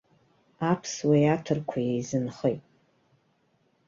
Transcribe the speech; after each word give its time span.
Аԥсуеи 0.71 1.25
аҭырқәеи 1.33 1.87
еизынхеит. 1.93 2.63